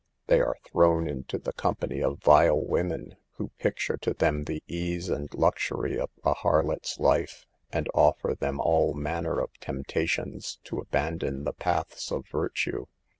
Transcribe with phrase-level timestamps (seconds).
[0.25, 5.09] They are thrown into the company of vile women, who picture to them the ease
[5.09, 11.43] and luxury of a harlot's life, and offer them all manner of temptations to abandon
[11.43, 12.87] the paths of virtue.